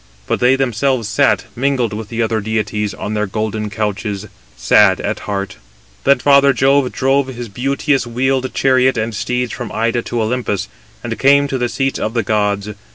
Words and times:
But 0.25 0.39
they 0.39 0.55
themselves 0.55 1.07
sat, 1.07 1.45
mingled 1.55 1.93
with 1.93 2.09
the 2.09 2.23
other 2.23 2.41
deities, 2.41 2.95
on 2.95 3.13
their 3.13 3.27
golden 3.27 3.69
couches, 3.69 4.25
sad 4.57 4.99
at 4.99 5.19
heart. 5.29 5.57
Then 6.05 6.17
father 6.17 6.53
Jove 6.53 6.91
drove 6.91 7.27
his 7.27 7.49
beauteous 7.49 8.07
wheeled 8.07 8.51
chariot 8.55 8.97
and 8.97 9.13
steeds 9.13 9.51
from 9.51 9.71
Ida 9.71 10.01
to 10.01 10.23
Olympus, 10.23 10.67
and 11.03 11.19
came 11.19 11.47
to 11.49 11.59
the 11.59 11.69
seats 11.69 11.99
of 11.99 12.15
the 12.15 12.23
gods. 12.23 12.69